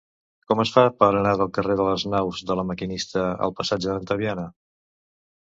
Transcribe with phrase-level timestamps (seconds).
[0.51, 3.93] Com es fa per anar del carrer de les Naus de La Maquinista al passatge
[3.93, 4.49] d'Antaviana?